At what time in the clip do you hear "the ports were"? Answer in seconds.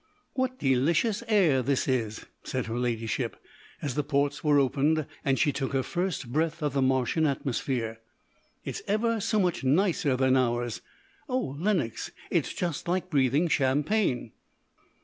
3.93-4.57